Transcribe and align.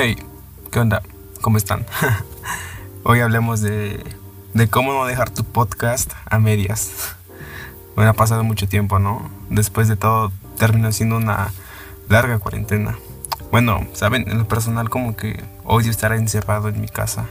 Hey, 0.00 0.16
¿qué 0.70 0.78
onda? 0.78 1.02
¿Cómo 1.40 1.56
están? 1.56 1.84
Hoy 3.02 3.18
hablemos 3.18 3.62
de, 3.62 4.00
de 4.54 4.68
cómo 4.68 4.92
no 4.92 5.04
dejar 5.06 5.28
tu 5.28 5.42
podcast 5.42 6.12
a 6.30 6.38
medias. 6.38 7.16
Bueno, 7.96 8.12
ha 8.12 8.14
pasado 8.14 8.44
mucho 8.44 8.68
tiempo, 8.68 9.00
¿no? 9.00 9.28
Después 9.50 9.88
de 9.88 9.96
todo, 9.96 10.30
terminó 10.56 10.92
siendo 10.92 11.16
una 11.16 11.52
larga 12.08 12.38
cuarentena. 12.38 12.96
Bueno, 13.50 13.88
saben, 13.92 14.30
en 14.30 14.38
lo 14.38 14.46
personal 14.46 14.88
como 14.88 15.16
que 15.16 15.42
odio 15.64 15.90
estar 15.90 16.12
encerrado 16.12 16.68
en 16.68 16.80
mi 16.80 16.86
casa. 16.86 17.26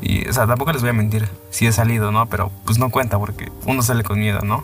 Y, 0.00 0.28
o 0.28 0.32
sea, 0.32 0.46
tampoco 0.46 0.70
les 0.70 0.82
voy 0.82 0.90
a 0.90 0.92
mentir, 0.92 1.28
sí 1.50 1.66
he 1.66 1.72
salido, 1.72 2.12
¿no? 2.12 2.26
Pero 2.26 2.52
pues 2.66 2.78
no 2.78 2.90
cuenta 2.90 3.18
porque 3.18 3.50
uno 3.66 3.82
sale 3.82 4.04
con 4.04 4.20
miedo, 4.20 4.42
¿no? 4.44 4.62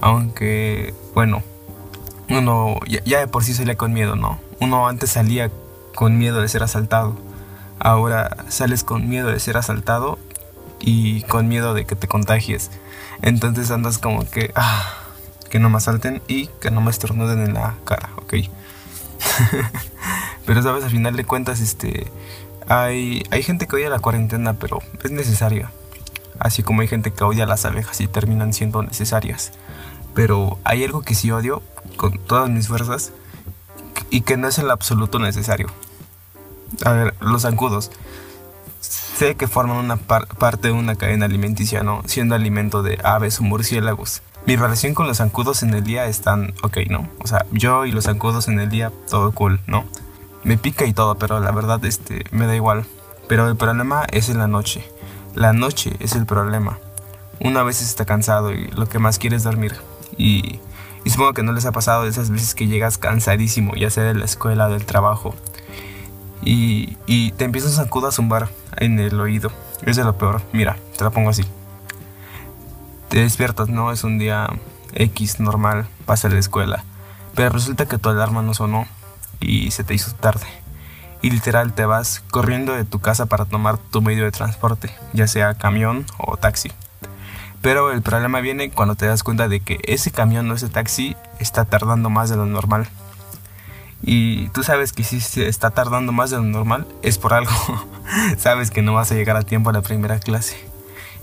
Aunque, 0.00 0.92
bueno, 1.14 1.44
uno 2.28 2.80
ya, 2.88 3.00
ya 3.04 3.20
de 3.20 3.28
por 3.28 3.44
sí 3.44 3.54
salía 3.54 3.76
con 3.76 3.92
miedo, 3.92 4.16
¿no? 4.16 4.40
Uno 4.58 4.88
antes 4.88 5.10
salía 5.10 5.52
con 5.94 6.18
miedo 6.18 6.40
de 6.40 6.48
ser 6.48 6.62
asaltado. 6.62 7.16
Ahora 7.78 8.44
sales 8.48 8.84
con 8.84 9.08
miedo 9.08 9.28
de 9.28 9.40
ser 9.40 9.56
asaltado 9.56 10.18
y 10.80 11.22
con 11.22 11.48
miedo 11.48 11.74
de 11.74 11.84
que 11.84 11.96
te 11.96 12.08
contagies. 12.08 12.70
Entonces 13.22 13.70
andas 13.70 13.98
como 13.98 14.28
que, 14.28 14.52
ah, 14.54 14.94
que 15.50 15.58
no 15.58 15.70
me 15.70 15.76
asalten 15.76 16.22
y 16.28 16.46
que 16.60 16.70
no 16.70 16.80
me 16.80 16.90
estornuden 16.90 17.40
en 17.40 17.54
la 17.54 17.74
cara, 17.84 18.10
¿ok? 18.16 18.34
pero 20.46 20.62
sabes, 20.62 20.84
al 20.84 20.90
final 20.90 21.16
de 21.16 21.24
cuentas, 21.24 21.60
este, 21.60 22.06
hay, 22.68 23.22
hay 23.30 23.42
gente 23.42 23.66
que 23.66 23.76
odia 23.76 23.90
la 23.90 23.98
cuarentena, 23.98 24.54
pero 24.54 24.80
es 25.02 25.10
necesaria. 25.10 25.70
Así 26.38 26.62
como 26.62 26.82
hay 26.82 26.88
gente 26.88 27.12
que 27.12 27.24
odia 27.24 27.46
las 27.46 27.64
abejas 27.64 28.00
y 28.00 28.06
terminan 28.06 28.52
siendo 28.52 28.82
necesarias. 28.82 29.52
Pero 30.14 30.58
hay 30.64 30.84
algo 30.84 31.02
que 31.02 31.14
sí 31.14 31.30
odio 31.30 31.62
con 31.96 32.18
todas 32.18 32.48
mis 32.48 32.68
fuerzas 32.68 33.12
y 34.10 34.22
que 34.22 34.36
no 34.36 34.48
es 34.48 34.58
el 34.58 34.70
absoluto 34.70 35.18
necesario. 35.18 35.68
A 36.84 36.92
ver, 36.92 37.14
los 37.20 37.42
zancudos. 37.42 37.90
Sé 38.80 39.34
que 39.34 39.48
forman 39.48 39.78
una 39.78 39.96
parte 39.96 40.68
de 40.68 40.74
una 40.74 40.94
cadena 40.94 41.26
alimenticia, 41.26 41.82
¿no? 41.82 42.02
Siendo 42.06 42.34
alimento 42.34 42.82
de 42.82 42.98
aves 43.02 43.40
o 43.40 43.42
murciélagos. 43.42 44.22
Mi 44.46 44.56
relación 44.56 44.94
con 44.94 45.08
los 45.08 45.18
zancudos 45.18 45.62
en 45.62 45.74
el 45.74 45.82
día 45.82 46.06
están 46.06 46.54
ok, 46.62 46.78
¿no? 46.88 47.08
O 47.20 47.26
sea, 47.26 47.44
yo 47.50 47.84
y 47.84 47.92
los 47.92 48.04
zancudos 48.04 48.46
en 48.46 48.60
el 48.60 48.70
día, 48.70 48.92
todo 49.10 49.32
cool, 49.32 49.60
¿no? 49.66 49.84
Me 50.44 50.56
pica 50.56 50.86
y 50.86 50.92
todo, 50.92 51.16
pero 51.16 51.40
la 51.40 51.50
verdad, 51.50 51.84
este, 51.84 52.24
me 52.30 52.46
da 52.46 52.54
igual. 52.54 52.86
Pero 53.26 53.48
el 53.48 53.56
problema 53.56 54.04
es 54.12 54.28
en 54.28 54.38
la 54.38 54.46
noche. 54.46 54.88
La 55.34 55.52
noche 55.52 55.96
es 55.98 56.14
el 56.14 56.24
problema. 56.24 56.78
Una 57.40 57.62
vez 57.62 57.82
está 57.82 58.04
cansado 58.04 58.52
y 58.52 58.68
lo 58.68 58.88
que 58.88 58.98
más 58.98 59.18
quiere 59.18 59.36
es 59.36 59.42
dormir. 59.42 59.74
Y, 60.16 60.60
y 61.08 61.10
supongo 61.10 61.32
que 61.32 61.42
no 61.42 61.54
les 61.54 61.64
ha 61.64 61.72
pasado 61.72 62.04
esas 62.04 62.28
veces 62.28 62.54
que 62.54 62.66
llegas 62.66 62.98
cansadísimo, 62.98 63.74
ya 63.74 63.88
sea 63.88 64.04
de 64.04 64.12
la 64.12 64.26
escuela, 64.26 64.68
del 64.68 64.84
trabajo, 64.84 65.34
y, 66.42 66.96
te 67.38 67.44
empiezas 67.46 67.78
a 67.78 67.88
zumbar 68.10 68.50
en 68.76 69.00
el 69.00 69.18
oído. 69.18 69.50
Es 69.86 69.96
de 69.96 70.04
lo 70.04 70.18
peor. 70.18 70.42
Mira, 70.52 70.76
te 70.98 71.04
la 71.04 71.08
pongo 71.08 71.30
así. 71.30 71.44
Te 73.08 73.20
despiertas, 73.20 73.70
¿no? 73.70 73.90
Es 73.90 74.04
un 74.04 74.18
día 74.18 74.50
X 74.92 75.40
normal, 75.40 75.86
pasa 76.04 76.28
a 76.28 76.30
la 76.30 76.40
escuela. 76.40 76.84
Pero 77.34 77.48
resulta 77.48 77.86
que 77.86 77.96
tu 77.96 78.10
alarma 78.10 78.42
no 78.42 78.52
sonó 78.52 78.86
y 79.40 79.70
se 79.70 79.84
te 79.84 79.94
hizo 79.94 80.12
tarde. 80.12 80.46
Y 81.22 81.30
literal 81.30 81.72
te 81.72 81.86
vas 81.86 82.22
corriendo 82.30 82.74
de 82.74 82.84
tu 82.84 82.98
casa 82.98 83.24
para 83.24 83.46
tomar 83.46 83.78
tu 83.78 84.02
medio 84.02 84.24
de 84.24 84.30
transporte, 84.30 84.94
ya 85.14 85.26
sea 85.26 85.54
camión 85.54 86.04
o 86.18 86.36
taxi. 86.36 86.70
Pero 87.62 87.90
el 87.90 88.02
problema 88.02 88.40
viene 88.40 88.70
cuando 88.70 88.94
te 88.94 89.06
das 89.06 89.22
cuenta 89.22 89.48
de 89.48 89.60
que 89.60 89.80
ese 89.84 90.10
camión 90.10 90.50
o 90.50 90.54
ese 90.54 90.68
taxi 90.68 91.16
está 91.38 91.64
tardando 91.64 92.10
más 92.10 92.30
de 92.30 92.36
lo 92.36 92.46
normal 92.46 92.88
y 94.02 94.48
tú 94.50 94.62
sabes 94.62 94.92
que 94.92 95.02
si 95.02 95.18
está 95.42 95.70
tardando 95.70 96.12
más 96.12 96.30
de 96.30 96.36
lo 96.36 96.44
normal 96.44 96.86
es 97.02 97.18
por 97.18 97.34
algo. 97.34 97.52
sabes 98.38 98.70
que 98.70 98.82
no 98.82 98.94
vas 98.94 99.10
a 99.10 99.14
llegar 99.14 99.36
a 99.36 99.42
tiempo 99.42 99.70
a 99.70 99.72
la 99.72 99.82
primera 99.82 100.18
clase. 100.20 100.56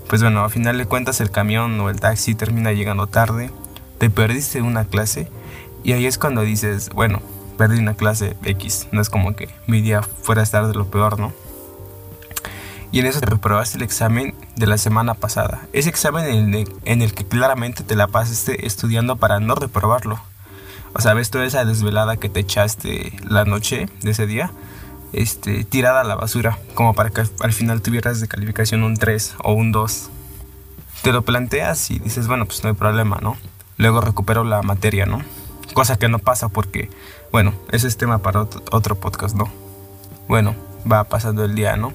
Pues 0.08 0.22
bueno, 0.22 0.44
a 0.44 0.48
final 0.48 0.78
de 0.78 0.86
cuentas 0.86 1.20
el 1.20 1.30
camión 1.30 1.80
o 1.80 1.90
el 1.90 2.00
taxi 2.00 2.34
termina 2.34 2.72
llegando 2.72 3.06
tarde, 3.06 3.50
te 3.98 4.10
perdiste 4.10 4.62
una 4.62 4.84
clase 4.84 5.28
y 5.82 5.92
ahí 5.92 6.06
es 6.06 6.18
cuando 6.18 6.42
dices, 6.42 6.90
bueno, 6.90 7.22
perdí 7.58 7.78
una 7.78 7.94
clase 7.94 8.36
X, 8.44 8.88
no 8.92 9.00
es 9.00 9.10
como 9.10 9.34
que 9.34 9.48
mi 9.66 9.80
día 9.80 10.02
fuera 10.02 10.42
a 10.42 10.44
estar 10.44 10.66
de 10.68 10.74
lo 10.74 10.86
peor, 10.86 11.18
¿no? 11.18 11.32
Y 12.92 13.00
en 13.00 13.06
eso 13.06 13.20
te 13.20 13.26
reprobaste 13.26 13.78
el 13.78 13.82
examen 13.82 14.34
de 14.56 14.66
la 14.66 14.78
semana 14.78 15.14
pasada. 15.14 15.66
Ese 15.72 15.88
examen 15.88 16.66
en 16.84 17.02
el, 17.02 17.14
que 17.14 17.26
claramente 17.26 17.82
te 17.82 17.96
la 17.96 18.06
pasaste 18.06 18.66
estudiando 18.66 19.16
para 19.16 19.40
no 19.40 19.54
reprobarlo. 19.54 20.20
O 20.94 21.00
sea, 21.00 21.14
ves 21.14 21.30
toda 21.30 21.44
esa 21.44 21.64
desvelada 21.64 22.16
que 22.16 22.28
te 22.28 22.40
echaste 22.40 23.12
la 23.28 23.44
noche 23.44 23.88
de 24.02 24.12
ese 24.12 24.26
día, 24.26 24.50
este, 25.12 25.64
tirada 25.64 26.00
a 26.00 26.04
la 26.04 26.14
basura, 26.14 26.58
como 26.74 26.94
para 26.94 27.10
que 27.10 27.22
al 27.40 27.52
final 27.52 27.82
tuvieras 27.82 28.20
de 28.20 28.28
calificación 28.28 28.82
un 28.82 28.96
3 28.96 29.34
o 29.42 29.52
un 29.52 29.72
2. 29.72 30.10
Te 31.02 31.12
lo 31.12 31.22
planteas 31.22 31.90
y 31.90 31.98
dices, 31.98 32.28
bueno, 32.28 32.46
pues 32.46 32.62
no 32.62 32.70
hay 32.70 32.74
problema, 32.74 33.18
¿no? 33.20 33.36
Luego 33.76 34.00
recupero 34.00 34.42
la 34.42 34.62
materia, 34.62 35.04
¿no? 35.04 35.22
Cosa 35.74 35.98
que 35.98 36.08
no 36.08 36.18
pasa 36.18 36.48
porque, 36.48 36.88
bueno, 37.30 37.52
ese 37.70 37.88
es 37.88 37.98
tema 37.98 38.18
para 38.18 38.46
otro 38.70 38.94
podcast, 38.94 39.36
¿no? 39.36 39.52
Bueno, 40.28 40.54
va 40.90 41.04
pasando 41.04 41.44
el 41.44 41.54
día, 41.54 41.76
¿no? 41.76 41.92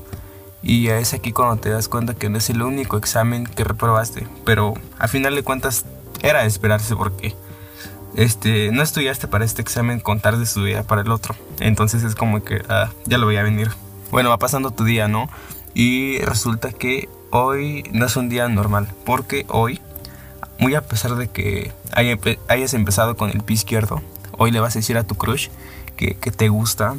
Y 0.64 0.88
es 0.88 1.14
aquí 1.14 1.32
cuando 1.32 1.58
te 1.58 1.70
das 1.70 1.88
cuenta 1.88 2.14
que 2.14 2.30
no 2.30 2.38
es 2.38 2.50
el 2.50 2.62
único 2.62 2.98
examen 2.98 3.46
que 3.46 3.64
reprobaste, 3.64 4.28
pero 4.46 4.76
al 5.00 5.10
final 5.10 5.36
de 5.36 5.44
cuentas 5.44 5.86
era 6.22 6.42
de 6.42 6.48
esperarse 6.48 6.96
porque 6.96 7.36
este, 8.16 8.72
no 8.72 8.84
estudiaste 8.84 9.28
para 9.28 9.46
este 9.46 9.62
examen 9.62 10.00
con 10.00 10.20
tarde 10.20 10.40
de 10.40 10.44
estudiar 10.44 10.84
para 10.86 11.02
el 11.02 11.12
otro. 11.12 11.36
Entonces 11.60 12.04
es 12.04 12.16
como 12.16 12.44
que 12.44 12.62
ah, 12.70 12.92
ya 13.06 13.18
lo 13.18 13.26
voy 13.26 13.38
a 13.38 13.44
venir. 13.44 13.72
Bueno, 14.12 14.30
va 14.30 14.38
pasando 14.38 14.72
tu 14.72 14.84
día, 14.84 15.08
¿no? 15.08 15.30
Y 15.74 16.20
resulta 16.20 16.72
que 16.72 17.10
hoy 17.32 17.84
no 17.94 18.06
es 18.06 18.16
un 18.18 18.30
día 18.30 18.48
normal, 18.50 18.90
porque 19.06 19.46
hoy, 19.48 19.80
muy 20.60 20.76
a 20.76 20.82
pesar 20.82 21.16
de 21.16 21.30
que 21.30 21.72
hayas 22.48 22.74
empezado 22.74 23.16
con 23.16 23.30
el 23.30 23.42
pie 23.42 23.56
izquierdo, 23.56 24.02
hoy 24.38 24.52
le 24.52 24.60
vas 24.60 24.76
a 24.76 24.80
decir 24.80 24.98
a 24.98 25.04
tu 25.04 25.16
crush 25.16 25.48
que, 25.96 26.14
te 26.14 26.50
gusta 26.50 26.96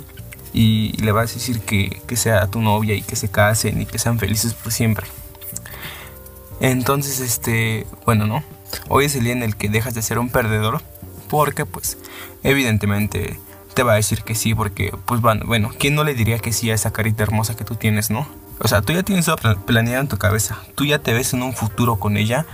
y 0.53 0.93
le 1.03 1.13
vas 1.13 1.31
a 1.31 1.35
decir 1.35 1.61
que, 1.61 2.03
que 2.07 2.17
sea 2.17 2.47
tu 2.49 2.61
novia 2.61 2.95
y 2.95 3.03
que 3.03 3.17
se 3.17 3.31
casen 3.31 3.81
y 3.81 3.87
que 3.87 3.99
sean 3.99 4.19
felices 4.19 4.55
por 4.55 4.73
siempre. 4.73 5.07
Entonces, 6.61 7.21
este, 7.21 7.87
bueno, 8.07 8.27
¿no? 8.27 8.45
Hoy 8.89 9.07
es 9.07 9.17
el 9.17 9.25
día 9.25 9.33
en 9.33 9.43
el 9.43 9.57
que 9.57 9.69
dejas 9.69 9.95
de 9.95 10.03
ser 10.03 10.19
un 10.19 10.29
perdedor 10.29 10.83
porque 11.29 11.67
pues 11.67 11.99
evidentemente 12.43 13.39
te 13.75 13.83
va 13.83 13.93
a 13.93 13.97
decir 13.97 14.23
que 14.23 14.35
sí 14.35 14.55
porque 14.55 14.93
pues 15.07 15.21
bueno, 15.21 15.45
bueno, 15.47 15.71
¿quién 15.79 15.95
no 15.95 16.05
le 16.05 16.15
diría 16.15 16.39
que 16.39 16.53
sí 16.53 16.71
a 16.71 16.75
esa 16.75 16.93
carita 16.93 17.23
hermosa 17.23 17.57
que 17.57 17.65
tú 17.65 17.75
tienes, 17.75 18.11
no? 18.11 18.29
O 18.61 18.69
sea, 18.69 18.83
tú 18.83 18.93
ya 18.93 19.03
tienes 19.03 19.27
todo 19.27 19.37
planeado 19.65 20.03
en 20.03 20.09
tu 20.09 20.19
cabeza, 20.19 20.59
tú 20.75 20.85
ya 20.85 20.99
te 20.99 21.13
ves 21.13 21.33
en 21.33 21.43
un 21.43 21.53
futuro 21.53 21.97
con 21.97 22.17
ella 22.17 22.47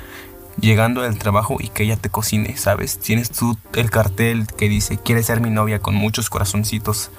llegando 0.60 1.02
del 1.02 1.18
trabajo 1.18 1.56
y 1.60 1.68
que 1.68 1.84
ella 1.84 1.96
te 1.96 2.08
cocine, 2.08 2.56
¿sabes? 2.56 2.98
Tienes 2.98 3.30
tú 3.30 3.58
el 3.74 3.90
cartel 3.90 4.46
que 4.46 4.68
dice, 4.68 4.98
quieres 4.98 5.26
ser 5.26 5.40
mi 5.40 5.50
novia 5.50 5.80
con 5.80 5.94
muchos 5.94 6.30
corazoncitos 6.30 7.10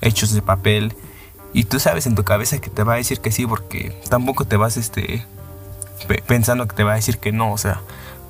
hechos 0.00 0.32
de 0.32 0.42
papel 0.42 0.94
y 1.52 1.64
tú 1.64 1.80
sabes 1.80 2.06
en 2.06 2.14
tu 2.14 2.24
cabeza 2.24 2.58
que 2.58 2.70
te 2.70 2.82
va 2.82 2.94
a 2.94 2.96
decir 2.96 3.20
que 3.20 3.32
sí 3.32 3.46
porque 3.46 4.00
tampoco 4.08 4.44
te 4.44 4.56
vas 4.56 4.76
este 4.76 5.26
pensando 6.26 6.66
que 6.68 6.76
te 6.76 6.84
va 6.84 6.92
a 6.92 6.96
decir 6.96 7.18
que 7.18 7.32
no, 7.32 7.52
o 7.52 7.58
sea, 7.58 7.80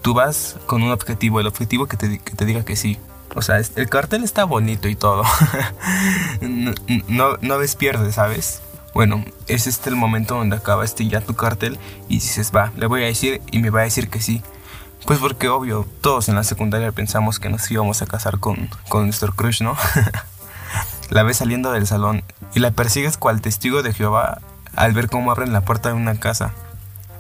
tú 0.03 0.15
vas 0.15 0.57
con 0.67 0.83
un 0.83 0.91
objetivo, 0.91 1.41
el 1.41 1.47
objetivo 1.47 1.87
que 1.87 1.97
te, 1.97 2.19
que 2.19 2.35
te 2.35 2.45
diga 2.45 2.65
que 2.65 2.77
sí. 2.77 2.99
O 3.35 3.43
sea, 3.43 3.59
el 3.59 3.89
cartel 3.89 4.25
está 4.25 4.45
bonito 4.45 4.89
y 4.89 4.97
todo. 4.97 5.23
no, 6.41 7.37
no 7.41 7.59
ves 7.59 7.77
pierde, 7.77 8.11
¿sabes? 8.13 8.63
Bueno, 8.95 9.25
es 9.47 9.67
este 9.67 9.91
el 9.91 9.97
momento 9.97 10.37
donde 10.37 10.57
acaba 10.57 10.85
este 10.85 11.07
ya 11.07 11.21
tu 11.21 11.35
cartel 11.35 11.79
y 12.09 12.15
dices, 12.15 12.53
va, 12.57 12.73
le 12.77 12.87
voy 12.87 13.03
a 13.03 13.07
decir 13.07 13.43
y 13.51 13.59
me 13.59 13.71
va 13.71 13.81
a 13.81 13.85
decir 13.85 14.09
que 14.09 14.21
sí. 14.21 14.43
Pues 15.07 15.19
porque 15.21 15.49
obvio, 15.49 15.87
todos 16.01 16.29
en 16.29 16.35
la 16.35 16.43
secundaria 16.43 16.91
pensamos 16.91 17.39
que 17.39 17.49
nos 17.49 17.71
íbamos 17.71 18.03
a 18.03 18.07
casar 18.07 18.41
con, 18.41 18.69
con 18.89 19.05
nuestro 19.05 19.33
crush, 19.33 19.63
¿no? 19.63 19.77
la 21.11 21.23
ves 21.23 21.39
saliendo 21.39 21.73
del 21.73 21.87
salón 21.87 22.23
y 22.55 22.61
la 22.61 22.71
persigues 22.71 23.17
cual 23.17 23.41
testigo 23.41 23.83
de 23.83 23.93
Jehová 23.93 24.41
al 24.77 24.93
ver 24.93 25.09
cómo 25.09 25.31
abren 25.31 25.53
la 25.53 25.63
puerta 25.63 25.89
de 25.89 25.95
una 25.95 26.19
casa. 26.19 26.53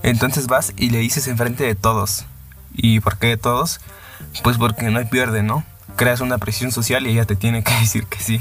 Entonces 0.02 0.46
vas 0.46 0.72
y 0.76 0.90
le 0.90 0.98
dices 0.98 1.26
enfrente 1.26 1.64
de 1.64 1.74
todos, 1.74 2.24
¿Y 2.80 3.00
por 3.00 3.18
qué 3.18 3.26
de 3.26 3.36
todos? 3.36 3.80
Pues 4.44 4.56
porque 4.56 4.88
no 4.90 5.00
hay 5.00 5.06
pierde, 5.06 5.42
¿no? 5.42 5.64
Creas 5.96 6.20
una 6.20 6.38
presión 6.38 6.70
social 6.70 7.06
y 7.06 7.10
ella 7.10 7.24
te 7.24 7.34
tiene 7.34 7.64
que 7.64 7.74
decir 7.80 8.06
que 8.06 8.20
sí. 8.20 8.40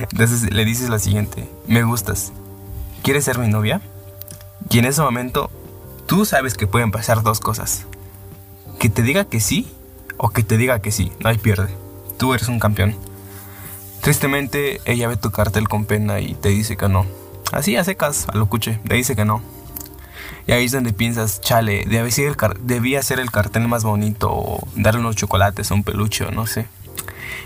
Entonces 0.00 0.52
le 0.52 0.64
dices 0.64 0.90
lo 0.90 0.98
siguiente, 0.98 1.50
me 1.66 1.82
gustas, 1.82 2.32
¿quieres 3.02 3.24
ser 3.24 3.38
mi 3.38 3.48
novia? 3.48 3.80
Y 4.70 4.78
en 4.78 4.84
ese 4.84 5.00
momento 5.00 5.50
tú 6.06 6.24
sabes 6.24 6.54
que 6.54 6.66
pueden 6.66 6.90
pasar 6.90 7.22
dos 7.22 7.40
cosas. 7.40 7.86
Que 8.78 8.90
te 8.90 9.02
diga 9.02 9.24
que 9.24 9.40
sí 9.40 9.72
o 10.18 10.28
que 10.28 10.42
te 10.42 10.58
diga 10.58 10.80
que 10.80 10.92
sí, 10.92 11.10
no 11.20 11.30
hay 11.30 11.38
pierde. 11.38 11.74
Tú 12.18 12.34
eres 12.34 12.48
un 12.48 12.60
campeón. 12.60 12.94
Tristemente 14.06 14.80
ella 14.84 15.08
ve 15.08 15.16
tu 15.16 15.32
cartel 15.32 15.68
con 15.68 15.84
pena 15.84 16.20
y 16.20 16.34
te 16.34 16.50
dice 16.50 16.76
que 16.76 16.88
no. 16.88 17.04
Así 17.50 17.74
a 17.74 17.82
secas, 17.82 18.28
a 18.28 18.36
lo 18.36 18.46
cuche, 18.46 18.78
le 18.88 18.94
dice 18.94 19.16
que 19.16 19.24
no. 19.24 19.42
Y 20.46 20.52
ahí 20.52 20.66
es 20.66 20.70
donde 20.70 20.92
piensas, 20.92 21.40
chale, 21.40 21.84
debía 21.88 22.12
ser, 22.12 22.28
el 22.28 23.02
ser 23.02 23.18
el 23.18 23.32
cartel 23.32 23.66
más 23.66 23.82
bonito 23.82 24.30
o 24.30 24.68
darle 24.76 25.00
unos 25.00 25.16
chocolates 25.16 25.72
o 25.72 25.74
un 25.74 25.82
peluche 25.82 26.24
o 26.24 26.30
no 26.30 26.46
sé. 26.46 26.68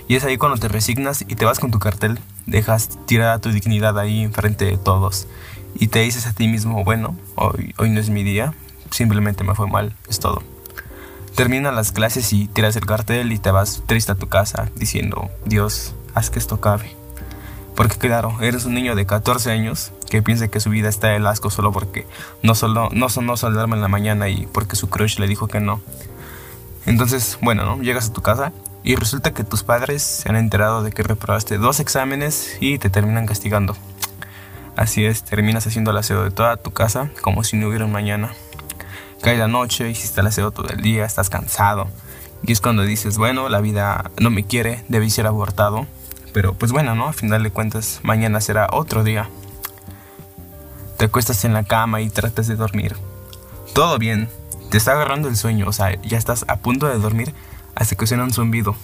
Y 0.07 0.17
es 0.17 0.25
ahí 0.25 0.37
cuando 0.37 0.59
te 0.59 0.69
resignas 0.69 1.23
y 1.23 1.35
te 1.35 1.47
vas 1.47 1.61
con 1.61 1.71
tu 1.71 1.79
cartel 1.79 2.19
dejas 2.45 2.91
tirada 3.07 3.39
tu 3.39 3.51
dignidad 3.53 3.99
ahí 3.99 4.23
enfrente 4.23 4.67
de 4.67 4.77
todos 4.77 5.29
y 5.75 5.87
te 5.87 6.01
dices 6.01 6.27
a 6.27 6.35
ti 6.35 6.47
mismo, 6.47 6.85
bueno, 6.85 7.17
hoy, 7.37 7.75
hoy 7.79 7.89
no 7.89 8.01
es 8.01 8.11
mi 8.11 8.23
día, 8.23 8.53
simplemente 8.91 9.45
me 9.45 9.55
fue 9.55 9.67
mal, 9.67 9.97
es 10.11 10.21
todo. 10.21 10.43
Terminan 11.35 11.75
las 11.75 11.91
clases 11.91 12.35
y 12.35 12.49
tiras 12.49 12.77
el 12.77 12.85
cartel 12.85 13.33
y 13.33 13.39
te 13.39 13.51
vas 13.51 13.83
triste 13.87 14.13
a 14.13 14.17
tu 14.17 14.29
casa 14.29 14.69
diciendo, 14.77 15.31
Dios, 15.47 15.95
haz 16.15 16.31
que 16.31 16.39
esto 16.39 16.57
acabe. 16.57 16.95
Porque 17.75 17.97
claro, 17.97 18.37
eres 18.41 18.65
un 18.65 18.75
niño 18.75 18.95
de 18.95 19.07
14 19.07 19.51
años 19.51 19.93
que 20.11 20.23
piensa 20.23 20.49
que 20.49 20.61
su 20.61 20.71
vida 20.71 20.89
está 20.89 21.09
del 21.09 21.27
asco 21.27 21.51
solo 21.51 21.73
porque 21.73 22.07
no 22.43 22.55
solo 22.55 22.89
no 22.93 23.09
sonó 23.09 23.37
saldarme 23.37 23.77
en 23.77 23.83
la 23.83 23.89
mañana 23.89 24.29
y 24.29 24.47
porque 24.47 24.77
su 24.77 24.91
crush 24.91 25.19
le 25.19 25.27
dijo 25.27 25.49
que 25.49 25.61
no. 25.61 25.81
Entonces, 26.87 27.39
bueno, 27.41 27.65
¿no? 27.65 27.83
Llegas 27.83 28.09
a 28.09 28.13
tu 28.13 28.21
casa 28.21 28.53
y 28.83 28.97
resulta 28.97 29.33
que 29.33 29.45
tus 29.45 29.63
padres 29.63 30.03
se 30.03 30.29
han 30.29 30.37
enterado 30.37 30.83
de 30.83 30.91
que 30.91 31.03
reprobaste 31.03 31.59
dos 31.59 31.81
exámenes 31.81 32.57
y 32.61 32.79
te 32.79 32.91
terminan 32.91 33.27
castigando. 33.27 33.77
Así 34.77 35.05
es, 35.05 35.23
terminas 35.25 35.67
haciendo 35.67 35.91
el 35.91 35.99
aseo 35.99 36.25
de 36.25 36.31
toda 36.31 36.57
tu 36.57 36.71
casa 36.71 37.11
como 37.21 37.45
si 37.45 37.57
no 37.57 37.69
hubiera 37.69 37.85
un 37.85 37.93
mañana. 37.93 38.33
Cae 39.23 39.37
la 39.37 39.49
noche, 39.49 39.91
hiciste 39.91 40.23
el 40.23 40.27
aseo 40.27 40.51
todo 40.51 40.69
el 40.69 40.81
día, 40.81 41.05
estás 41.05 41.29
cansado. 41.29 41.89
Y 42.43 42.53
es 42.53 42.61
cuando 42.63 42.83
dices, 42.83 43.19
bueno, 43.19 43.51
la 43.51 43.61
vida 43.61 44.11
no 44.19 44.31
me 44.31 44.45
quiere, 44.45 44.83
debí 44.89 45.11
ser 45.11 45.27
abortado. 45.27 45.87
Pero 46.33 46.55
pues 46.55 46.73
bueno, 46.73 46.95
¿no? 46.95 47.09
A 47.09 47.13
final 47.13 47.43
de 47.43 47.51
cuentas, 47.51 48.01
mañana 48.03 48.41
será 48.41 48.69
otro 48.73 49.03
día. 49.03 49.29
Te 50.97 51.07
acuestas 51.07 51.45
en 51.45 51.55
la 51.55 51.65
cama 51.65 52.01
y 52.01 52.11
tratas 52.11 52.47
de 52.47 52.57
dormir. 52.57 52.97
Todo 53.75 53.99
bien, 53.99 54.29
te 54.71 54.77
está 54.77 54.93
agarrando 54.93 55.29
el 55.29 55.37
sueño, 55.37 55.67
o 55.67 55.73
sea, 55.73 56.01
ya 56.03 56.19
estás 56.19 56.45
a 56.49 56.57
punto 56.57 56.87
de 56.87 56.99
dormir 56.99 57.35
hasta 57.75 57.97
que 57.97 58.07
suena 58.07 58.25
un 58.25 58.33
zumbido. 58.33 58.77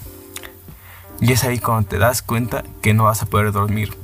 Y 1.20 1.32
es 1.32 1.44
ahí 1.44 1.58
cuando 1.58 1.88
te 1.88 1.98
das 1.98 2.22
cuenta 2.22 2.64
que 2.82 2.94
no 2.94 3.04
vas 3.04 3.22
a 3.22 3.26
poder 3.26 3.52
dormir. 3.52 3.96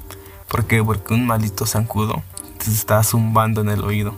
¿Por 0.48 0.66
qué? 0.66 0.82
Porque 0.82 1.14
un 1.14 1.26
maldito 1.26 1.66
zancudo 1.66 2.22
te 2.58 2.70
está 2.70 3.02
zumbando 3.02 3.60
en 3.62 3.70
el 3.70 3.82
oído. 3.82 4.14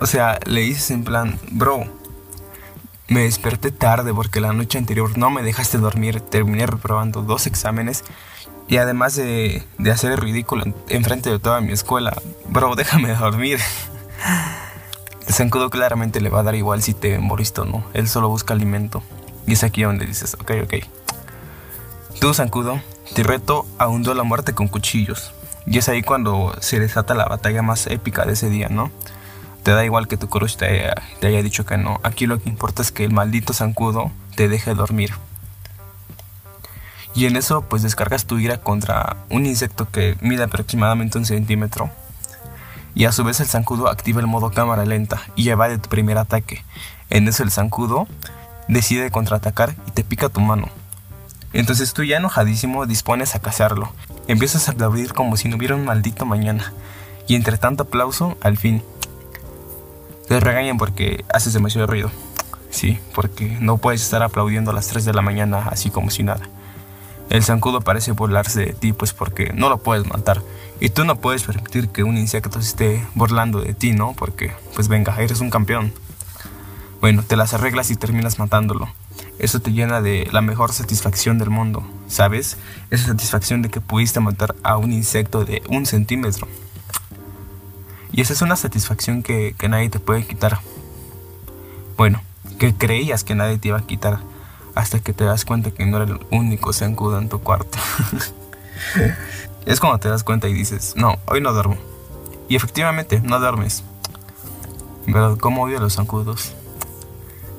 O 0.00 0.06
sea, 0.06 0.38
le 0.46 0.62
dices 0.62 0.90
en 0.90 1.04
plan, 1.04 1.38
bro, 1.50 1.84
me 3.08 3.20
desperté 3.20 3.70
tarde 3.70 4.12
porque 4.14 4.40
la 4.40 4.52
noche 4.52 4.78
anterior 4.78 5.16
no 5.18 5.30
me 5.30 5.42
dejaste 5.42 5.78
dormir, 5.78 6.20
terminé 6.20 6.66
reprobando 6.66 7.22
dos 7.22 7.46
exámenes 7.46 8.04
y 8.66 8.78
además 8.78 9.14
de, 9.14 9.62
de 9.78 9.90
hacer 9.90 10.12
el 10.12 10.18
ridículo 10.18 10.64
enfrente 10.88 11.30
de 11.30 11.38
toda 11.38 11.60
mi 11.60 11.72
escuela, 11.72 12.16
bro, 12.48 12.74
déjame 12.76 13.14
dormir. 13.14 13.60
El 15.26 15.34
zancudo 15.34 15.70
claramente 15.70 16.20
le 16.20 16.28
va 16.28 16.40
a 16.40 16.42
dar 16.44 16.54
igual 16.54 16.82
si 16.82 16.94
te 16.94 17.18
moriste 17.18 17.62
o 17.62 17.64
no, 17.64 17.84
él 17.94 18.08
solo 18.08 18.28
busca 18.28 18.54
alimento. 18.54 19.02
Y 19.46 19.52
es 19.52 19.64
aquí 19.64 19.82
donde 19.82 20.06
dices, 20.06 20.34
ok, 20.34 20.52
ok. 20.64 20.74
Tú, 22.20 22.32
zancudo, 22.32 22.80
te 23.14 23.22
reto 23.22 23.66
a 23.78 23.88
un 23.88 24.02
duelo 24.02 24.24
muerte 24.24 24.54
con 24.54 24.68
cuchillos. 24.68 25.32
Y 25.66 25.78
es 25.78 25.88
ahí 25.88 26.02
cuando 26.02 26.54
se 26.60 26.78
desata 26.78 27.14
la 27.14 27.26
batalla 27.26 27.62
más 27.62 27.86
épica 27.86 28.24
de 28.24 28.34
ese 28.34 28.48
día, 28.48 28.68
¿no? 28.68 28.90
Te 29.64 29.70
da 29.70 29.82
igual 29.82 30.08
que 30.08 30.18
tu 30.18 30.28
crush 30.28 30.56
te 30.56 30.92
haya, 31.22 31.42
dicho 31.42 31.64
que 31.64 31.78
no. 31.78 31.98
Aquí 32.02 32.26
lo 32.26 32.38
que 32.38 32.50
importa 32.50 32.82
es 32.82 32.92
que 32.92 33.06
el 33.06 33.12
maldito 33.12 33.54
zancudo 33.54 34.12
te 34.36 34.50
deje 34.50 34.74
dormir. 34.74 35.14
Y 37.14 37.24
en 37.24 37.36
eso 37.36 37.62
pues 37.62 37.82
descargas 37.82 38.26
tu 38.26 38.38
ira 38.38 38.58
contra 38.58 39.16
un 39.30 39.46
insecto 39.46 39.90
que 39.90 40.18
mide 40.20 40.42
aproximadamente 40.42 41.16
un 41.16 41.24
centímetro. 41.24 41.88
Y 42.94 43.06
a 43.06 43.12
su 43.12 43.24
vez 43.24 43.40
el 43.40 43.46
zancudo 43.46 43.88
activa 43.88 44.20
el 44.20 44.26
modo 44.26 44.50
cámara 44.50 44.84
lenta 44.84 45.22
y 45.34 45.48
evade 45.48 45.78
tu 45.78 45.88
primer 45.88 46.18
ataque. 46.18 46.62
En 47.08 47.26
eso 47.26 47.42
el 47.42 47.50
zancudo 47.50 48.06
decide 48.68 49.10
contraatacar 49.10 49.74
y 49.86 49.92
te 49.92 50.04
pica 50.04 50.28
tu 50.28 50.40
mano. 50.40 50.68
Entonces 51.54 51.94
tú 51.94 52.04
ya 52.04 52.18
enojadísimo 52.18 52.84
dispones 52.84 53.34
a 53.34 53.38
cazarlo. 53.40 53.90
Empiezas 54.28 54.68
a 54.68 54.72
aplaudir 54.72 55.14
como 55.14 55.38
si 55.38 55.48
no 55.48 55.56
hubiera 55.56 55.74
un 55.74 55.86
maldito 55.86 56.26
mañana. 56.26 56.74
Y 57.26 57.36
entre 57.36 57.56
tanto 57.56 57.84
aplauso, 57.84 58.36
al 58.42 58.58
fin, 58.58 58.82
te 60.34 60.40
regañan 60.40 60.78
porque 60.78 61.24
haces 61.32 61.52
demasiado 61.52 61.86
ruido. 61.86 62.10
Sí, 62.68 62.98
porque 63.14 63.56
no 63.60 63.78
puedes 63.78 64.02
estar 64.02 64.20
aplaudiendo 64.24 64.72
a 64.72 64.74
las 64.74 64.88
3 64.88 65.04
de 65.04 65.12
la 65.12 65.22
mañana 65.22 65.68
así 65.70 65.90
como 65.90 66.10
si 66.10 66.24
nada. 66.24 66.48
El 67.30 67.44
zancudo 67.44 67.82
parece 67.82 68.10
burlarse 68.10 68.66
de 68.66 68.72
ti 68.72 68.92
pues 68.92 69.12
porque 69.12 69.52
no 69.52 69.68
lo 69.68 69.78
puedes 69.78 70.08
matar. 70.08 70.42
Y 70.80 70.88
tú 70.88 71.04
no 71.04 71.14
puedes 71.20 71.44
permitir 71.44 71.88
que 71.90 72.02
un 72.02 72.18
insecto 72.18 72.60
se 72.60 72.68
esté 72.68 73.06
burlando 73.14 73.60
de 73.60 73.74
ti, 73.74 73.92
¿no? 73.92 74.12
Porque, 74.14 74.52
pues 74.74 74.88
venga, 74.88 75.14
eres 75.20 75.38
un 75.38 75.50
campeón. 75.50 75.92
Bueno, 77.00 77.22
te 77.22 77.36
las 77.36 77.54
arreglas 77.54 77.92
y 77.92 77.96
terminas 77.96 78.40
matándolo. 78.40 78.88
Eso 79.38 79.60
te 79.60 79.70
llena 79.70 80.00
de 80.00 80.28
la 80.32 80.40
mejor 80.40 80.72
satisfacción 80.72 81.38
del 81.38 81.50
mundo, 81.50 81.88
¿sabes? 82.08 82.56
Esa 82.90 83.06
satisfacción 83.06 83.62
de 83.62 83.70
que 83.70 83.80
pudiste 83.80 84.18
matar 84.18 84.56
a 84.64 84.78
un 84.78 84.92
insecto 84.92 85.44
de 85.44 85.62
un 85.68 85.86
centímetro. 85.86 86.48
Y 88.16 88.20
esa 88.20 88.32
es 88.32 88.42
una 88.42 88.54
satisfacción 88.54 89.24
que, 89.24 89.56
nadie 89.68 89.90
te 89.90 89.98
puede 89.98 90.24
quitar. 90.24 90.60
Bueno, 91.96 92.22
que 92.60 92.72
creías 92.72 93.24
que 93.24 93.34
nadie 93.34 93.58
te 93.58 93.68
iba 93.68 93.78
a 93.78 93.86
quitar 93.86 94.20
hasta 94.76 95.00
que 95.00 95.12
te 95.12 95.24
das 95.24 95.44
cuenta 95.44 95.72
que 95.72 95.84
no 95.84 95.96
era 95.96 96.12
el 96.12 96.20
único 96.30 96.72
zancudo 96.72 97.18
en 97.18 97.28
tu 97.28 97.40
cuarto. 97.40 97.76
es 99.66 99.80
cuando 99.80 99.98
te 99.98 100.08
das 100.08 100.22
cuenta 100.22 100.46
y 100.46 100.52
dices, 100.52 100.94
no, 100.96 101.18
hoy 101.26 101.40
no 101.40 101.52
duermo. 101.52 101.76
Y 102.48 102.54
efectivamente, 102.54 103.20
no 103.20 103.40
duermes. 103.40 103.82
Pero 105.06 105.36
¿cómo 105.36 105.64
odio 105.64 105.78
a 105.78 105.80
los 105.80 105.96
zancudos? 105.96 106.52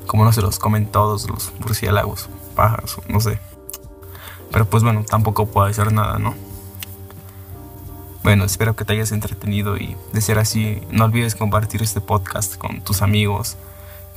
Como 0.08 0.24
no 0.24 0.32
se 0.32 0.42
los 0.42 0.58
comen 0.58 0.86
todos 0.86 1.30
los 1.30 1.52
murciélagos, 1.60 2.30
pájaros, 2.56 2.98
no 3.10 3.20
sé. 3.20 3.42
Pero 4.54 4.70
pues 4.70 4.84
bueno, 4.84 5.04
tampoco 5.04 5.48
puedo 5.48 5.68
hacer 5.68 5.92
nada, 5.92 6.18
¿no? 6.18 6.34
Bueno, 8.26 8.44
espero 8.44 8.76
que 8.76 8.86
te 8.86 8.94
hayas 8.94 9.12
entretenido 9.12 9.78
y 9.78 9.96
de 10.12 10.20
ser 10.20 10.40
así, 10.40 10.82
no 10.90 11.06
olvides 11.06 11.36
compartir 11.36 11.84
este 11.84 12.02
podcast 12.02 12.58
con 12.58 12.82
tus 12.82 13.04
amigos. 13.04 13.56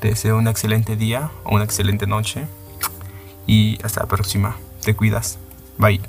Te 0.00 0.08
deseo 0.08 0.38
un 0.38 0.49
excelente 0.49 0.96
día 0.96 1.31
o 1.44 1.55
una 1.55 1.64
excelente 1.64 2.06
noche 2.06 2.46
y 3.46 3.78
hasta 3.84 4.00
la 4.00 4.06
próxima. 4.06 4.56
Te 4.82 4.96
cuidas. 4.96 5.38
Bye. 5.76 6.00